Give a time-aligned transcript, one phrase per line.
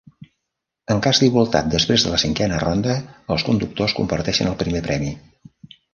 [0.93, 2.95] En cas d'igualtat després de la cinquena ronda,
[3.35, 5.13] els conductors comparteixen el primer premi.